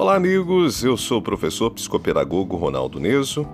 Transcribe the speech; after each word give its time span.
Olá, 0.00 0.14
amigos. 0.14 0.84
Eu 0.84 0.96
sou 0.96 1.18
o 1.18 1.22
professor 1.22 1.72
psicopedagogo 1.72 2.56
Ronaldo 2.56 3.00
Neso 3.00 3.44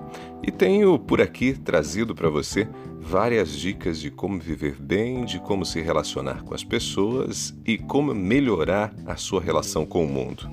e 0.47 0.53
tenho 0.53 0.99
por 0.99 1.23
aqui 1.23 1.55
trazido 1.55 2.15
para 2.15 2.29
você 2.29 2.69
várias 3.01 3.51
dicas 3.51 3.99
de 3.99 4.11
como 4.11 4.39
viver 4.39 4.77
bem, 4.79 5.25
de 5.25 5.41
como 5.41 5.65
se 5.65 5.81
relacionar 5.81 6.43
com 6.43 6.55
as 6.55 6.63
pessoas 6.63 7.55
e 7.65 7.79
como 7.79 8.15
melhorar 8.15 8.95
a 9.07 9.17
sua 9.17 9.41
relação 9.41 9.87
com 9.87 10.05
o 10.05 10.07
mundo. 10.07 10.47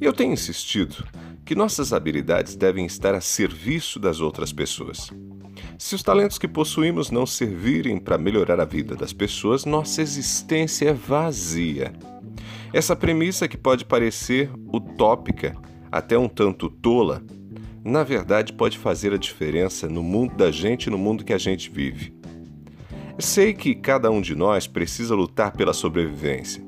Eu 0.00 0.12
tenho 0.12 0.32
insistido 0.32 1.04
que 1.44 1.56
nossas 1.56 1.92
habilidades 1.92 2.54
devem 2.54 2.86
estar 2.86 3.12
a 3.12 3.20
serviço 3.20 3.98
das 3.98 4.20
outras 4.20 4.52
pessoas. 4.52 5.10
Se 5.76 5.96
os 5.96 6.02
talentos 6.04 6.38
que 6.38 6.46
possuímos 6.46 7.10
não 7.10 7.26
servirem 7.26 7.98
para 7.98 8.16
melhorar 8.16 8.60
a 8.60 8.64
vida 8.64 8.94
das 8.94 9.12
pessoas, 9.12 9.64
nossa 9.64 10.00
existência 10.00 10.90
é 10.90 10.92
vazia. 10.92 11.92
Essa 12.72 12.94
premissa 12.94 13.48
que 13.48 13.56
pode 13.56 13.84
parecer 13.84 14.50
utópica, 14.72 15.56
até 15.90 16.18
um 16.18 16.28
tanto 16.28 16.68
tola, 16.68 17.22
na 17.82 18.04
verdade 18.04 18.52
pode 18.52 18.76
fazer 18.76 19.12
a 19.14 19.16
diferença 19.16 19.88
no 19.88 20.02
mundo 20.02 20.36
da 20.36 20.50
gente 20.50 20.86
e 20.86 20.90
no 20.90 20.98
mundo 20.98 21.24
que 21.24 21.32
a 21.32 21.38
gente 21.38 21.70
vive. 21.70 22.12
Sei 23.18 23.54
que 23.54 23.74
cada 23.74 24.10
um 24.10 24.20
de 24.20 24.34
nós 24.34 24.66
precisa 24.66 25.14
lutar 25.14 25.52
pela 25.52 25.72
sobrevivência. 25.72 26.62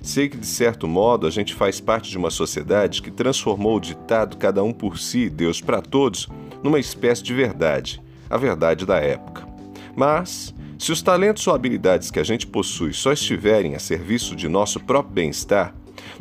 Sei 0.00 0.28
que, 0.28 0.36
de 0.36 0.46
certo 0.46 0.88
modo, 0.88 1.28
a 1.28 1.30
gente 1.30 1.54
faz 1.54 1.80
parte 1.80 2.10
de 2.10 2.18
uma 2.18 2.30
sociedade 2.30 3.00
que 3.00 3.10
transformou 3.10 3.76
o 3.76 3.80
ditado 3.80 4.36
cada 4.36 4.64
um 4.64 4.72
por 4.72 4.98
si, 4.98 5.30
Deus 5.30 5.60
para 5.60 5.80
todos, 5.80 6.28
numa 6.60 6.80
espécie 6.80 7.22
de 7.22 7.32
verdade, 7.32 8.02
a 8.28 8.36
verdade 8.36 8.84
da 8.84 8.96
época. 8.96 9.46
Mas 9.94 10.52
se 10.82 10.90
os 10.90 11.00
talentos 11.00 11.46
ou 11.46 11.54
habilidades 11.54 12.10
que 12.10 12.18
a 12.18 12.24
gente 12.24 12.44
possui 12.44 12.92
só 12.92 13.12
estiverem 13.12 13.76
a 13.76 13.78
serviço 13.78 14.34
de 14.34 14.48
nosso 14.48 14.80
próprio 14.80 15.14
bem-estar, 15.14 15.72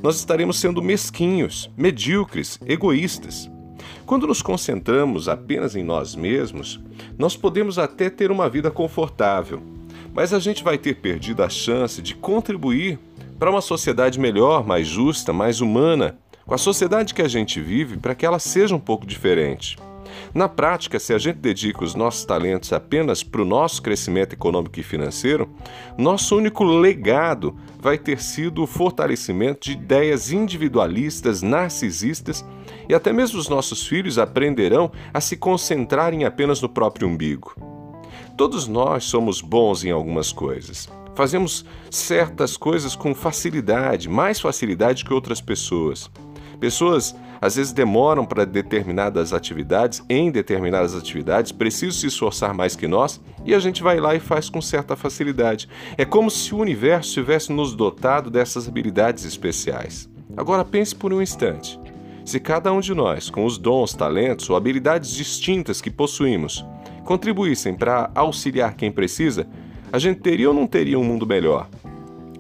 nós 0.04 0.18
estaremos 0.18 0.60
sendo 0.60 0.84
mesquinhos, 0.84 1.68
medíocres, 1.76 2.60
egoístas. 2.68 3.50
Quando 4.06 4.28
nos 4.28 4.40
concentramos 4.40 5.28
apenas 5.28 5.76
em 5.76 5.84
nós 5.84 6.14
mesmos, 6.14 6.80
nós 7.18 7.36
podemos 7.36 7.80
até 7.80 8.08
ter 8.08 8.30
uma 8.30 8.48
vida 8.48 8.70
confortável, 8.70 9.64
mas 10.14 10.32
a 10.32 10.38
gente 10.38 10.64
vai 10.64 10.78
ter 10.78 10.98
perdido 10.98 11.42
a 11.42 11.50
chance 11.50 12.00
de 12.00 12.14
contribuir 12.14 13.00
para 13.40 13.50
uma 13.50 13.62
sociedade 13.62 14.20
melhor, 14.20 14.64
mais 14.64 14.86
justa, 14.86 15.34
mais 15.34 15.60
humana, 15.60 16.20
com 16.46 16.54
a 16.54 16.60
sociedade 16.60 17.16
que 17.16 17.24
a 17.24 17.28
gente 17.28 17.60
vive, 17.60 17.98
para 17.98 18.14
que 18.14 18.28
ela 18.28 18.38
seja 18.38 18.76
um 18.76 18.80
pouco 18.80 19.08
diferente. 19.08 19.76
Na 20.34 20.48
prática, 20.48 20.98
se 20.98 21.14
a 21.14 21.18
gente 21.18 21.40
dedica 21.40 21.84
os 21.84 21.94
nossos 21.94 22.24
talentos 22.24 22.72
apenas 22.72 23.22
para 23.22 23.42
o 23.42 23.46
nosso 23.46 23.82
crescimento 23.82 24.32
econômico 24.32 24.80
e 24.80 24.84
financeiro, 24.84 25.50
nosso 25.98 26.38
único 26.38 26.64
legado 26.64 27.54
vai 27.80 27.98
ter 27.98 28.22
sido 28.22 28.64
o 28.64 28.68
fortalecimento 28.68 29.66
de 29.66 29.74
ideias 29.74 30.32
individualistas, 30.32 31.42
narcisistas 31.42 32.46
e 32.88 32.94
até 32.94 33.12
mesmo 33.12 33.40
os 33.40 33.50
nossos 33.50 33.86
filhos 33.86 34.18
aprenderão 34.18 34.90
a 35.14 35.20
se 35.20 35.36
concentrarem 35.36 36.24
apenas 36.24 36.62
no 36.62 36.70
próprio 36.70 37.10
umbigo. 37.10 37.54
Todos 38.38 38.68
nós 38.68 39.04
somos 39.04 39.42
bons 39.42 39.84
em 39.84 39.92
algumas 39.92 40.32
coisas. 40.32 40.90
Fazemos 41.14 41.66
certas 41.90 42.56
coisas 42.56 42.96
com 42.96 43.14
facilidade, 43.14 44.08
mais 44.08 44.40
facilidade 44.40 45.04
que 45.04 45.14
outras 45.14 45.42
pessoas. 45.42 46.10
Pessoas 46.58 47.14
às 47.42 47.56
vezes 47.56 47.74
demoram 47.74 48.24
para 48.24 48.46
determinadas 48.46 49.34
atividades, 49.34 50.04
em 50.08 50.30
determinadas 50.30 50.94
atividades, 50.94 51.52
precisam 51.52 52.00
se 52.00 52.06
esforçar 52.06 52.54
mais 52.54 52.76
que 52.76 52.88
nós 52.88 53.20
e 53.44 53.56
a 53.56 53.60
gente 53.60 53.82
vai 53.82 54.00
lá 54.00 54.14
e 54.14 54.20
faz 54.20 54.48
com 54.48 54.62
certa 54.62 54.96
facilidade. 54.96 55.68
É 55.98 56.06
como 56.06 56.30
se 56.30 56.54
o 56.54 56.60
universo 56.60 57.14
tivesse 57.14 57.52
nos 57.52 57.74
dotado 57.76 58.30
dessas 58.30 58.68
habilidades 58.68 59.26
especiais. 59.26 60.08
Agora 60.38 60.64
pense 60.64 60.96
por 60.96 61.12
um 61.12 61.22
instante. 61.22 61.80
Se 62.24 62.40
cada 62.40 62.72
um 62.72 62.80
de 62.80 62.94
nós, 62.94 63.32
com 63.32 63.44
os 63.44 63.58
dons, 63.58 63.96
talentos 63.96 64.48
ou 64.48 64.56
habilidades 64.56 65.10
distintas 65.10 65.82
que 65.82 65.90
possuímos, 65.90 66.64
contribuíssem 67.04 67.74
para 67.74 68.12
auxiliar 68.14 68.76
quem 68.76 68.92
precisa, 68.92 69.48
a 69.92 69.98
gente 69.98 70.22
teria 70.22 70.48
ou 70.48 70.54
não 70.54 70.68
teria 70.68 71.00
um 71.00 71.04
mundo 71.04 71.26
melhor? 71.26 71.68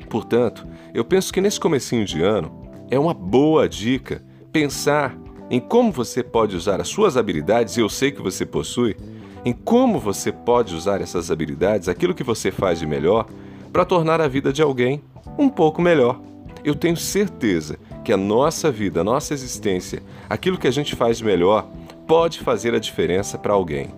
Portanto, 0.08 0.68
eu 0.94 1.04
penso 1.04 1.34
que 1.34 1.42
nesse 1.42 1.60
comecinho 1.60 2.06
de 2.06 2.22
ano 2.22 2.70
é 2.90 3.00
uma 3.00 3.14
boa 3.14 3.68
dica 3.68 4.24
pensar 4.52 5.18
em 5.50 5.60
como 5.60 5.92
você 5.92 6.24
pode 6.24 6.56
usar 6.56 6.80
as 6.80 6.88
suas 6.88 7.18
habilidades, 7.18 7.76
e 7.76 7.82
eu 7.82 7.90
sei 7.90 8.12
que 8.12 8.22
você 8.22 8.46
possui, 8.46 8.96
em 9.44 9.52
como 9.52 10.00
você 10.00 10.32
pode 10.32 10.76
usar 10.76 11.02
essas 11.02 11.30
habilidades, 11.30 11.90
aquilo 11.90 12.14
que 12.14 12.24
você 12.24 12.52
faz 12.52 12.80
de 12.80 12.86
melhor, 12.86 13.28
para 13.72 13.86
tornar 13.86 14.22
a 14.22 14.28
vida 14.28 14.54
de 14.54 14.62
alguém 14.62 15.02
um 15.38 15.50
pouco 15.50 15.82
melhor. 15.82 16.22
Eu 16.64 16.76
tenho 16.76 16.96
certeza 16.96 17.78
que 18.04 18.14
a 18.14 18.18
nossa 18.18 18.72
vida, 18.72 19.02
a 19.02 19.04
nossa 19.04 19.34
existência, 19.34 20.02
aquilo 20.30 20.58
que 20.58 20.68
a 20.68 20.72
gente 20.72 20.96
faz 20.96 21.18
de 21.18 21.26
melhor, 21.26 21.68
pode 22.08 22.40
fazer 22.40 22.74
a 22.74 22.80
diferença 22.80 23.38
para 23.38 23.54
alguém. 23.54 23.90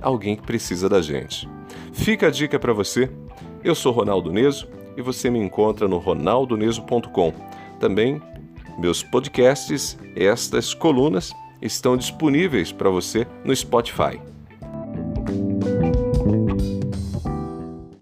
Alguém 0.00 0.36
que 0.36 0.42
precisa 0.42 0.88
da 0.88 1.00
gente. 1.00 1.48
Fica 1.92 2.28
a 2.28 2.30
dica 2.30 2.58
para 2.58 2.72
você. 2.72 3.10
Eu 3.62 3.74
sou 3.74 3.92
Ronaldo 3.92 4.32
Neso 4.32 4.68
e 4.96 5.02
você 5.02 5.30
me 5.30 5.38
encontra 5.38 5.88
no 5.88 5.98
ronaldoneso.com. 5.98 7.32
Também 7.78 8.20
meus 8.78 9.02
podcasts, 9.02 9.98
estas 10.16 10.74
colunas, 10.74 11.32
estão 11.60 11.96
disponíveis 11.96 12.72
para 12.72 12.90
você 12.90 13.26
no 13.44 13.54
Spotify. 13.54 14.31